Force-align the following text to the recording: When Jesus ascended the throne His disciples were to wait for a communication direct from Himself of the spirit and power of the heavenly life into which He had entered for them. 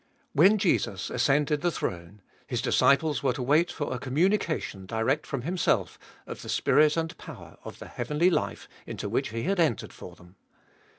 When 0.33 0.57
Jesus 0.57 1.11
ascended 1.11 1.61
the 1.61 1.69
throne 1.69 2.23
His 2.47 2.59
disciples 2.59 3.21
were 3.21 3.33
to 3.33 3.43
wait 3.43 3.71
for 3.71 3.93
a 3.93 3.99
communication 3.99 4.87
direct 4.87 5.27
from 5.27 5.43
Himself 5.43 5.99
of 6.25 6.41
the 6.41 6.49
spirit 6.49 6.97
and 6.97 7.15
power 7.19 7.59
of 7.63 7.77
the 7.77 7.87
heavenly 7.87 8.31
life 8.31 8.67
into 8.87 9.07
which 9.07 9.29
He 9.29 9.43
had 9.43 9.59
entered 9.59 9.93
for 9.93 10.15
them. 10.15 10.37